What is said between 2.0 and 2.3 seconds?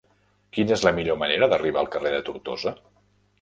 de